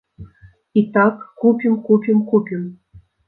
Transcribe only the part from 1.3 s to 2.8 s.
купім, купім, купім.